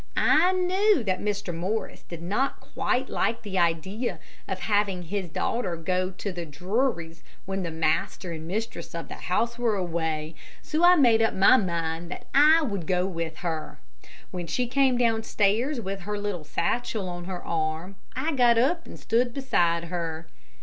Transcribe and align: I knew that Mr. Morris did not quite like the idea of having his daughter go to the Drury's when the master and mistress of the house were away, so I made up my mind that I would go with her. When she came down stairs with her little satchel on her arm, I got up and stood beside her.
I 0.17 0.51
knew 0.53 1.03
that 1.03 1.19
Mr. 1.21 1.53
Morris 1.53 2.01
did 2.01 2.23
not 2.23 2.59
quite 2.59 3.07
like 3.07 3.43
the 3.43 3.59
idea 3.59 4.17
of 4.47 4.61
having 4.61 5.03
his 5.03 5.29
daughter 5.29 5.75
go 5.77 6.09
to 6.09 6.31
the 6.31 6.43
Drury's 6.43 7.21
when 7.45 7.61
the 7.61 7.69
master 7.69 8.31
and 8.31 8.47
mistress 8.47 8.95
of 8.95 9.09
the 9.09 9.13
house 9.13 9.59
were 9.59 9.75
away, 9.75 10.33
so 10.63 10.83
I 10.83 10.95
made 10.95 11.21
up 11.21 11.35
my 11.35 11.55
mind 11.55 12.09
that 12.09 12.25
I 12.33 12.63
would 12.63 12.87
go 12.87 13.05
with 13.05 13.37
her. 13.45 13.77
When 14.31 14.47
she 14.47 14.65
came 14.65 14.97
down 14.97 15.21
stairs 15.21 15.79
with 15.79 15.99
her 15.99 16.17
little 16.17 16.45
satchel 16.45 17.07
on 17.07 17.25
her 17.25 17.43
arm, 17.45 17.95
I 18.15 18.33
got 18.33 18.57
up 18.57 18.87
and 18.87 18.99
stood 18.99 19.35
beside 19.35 19.83
her. 19.83 20.25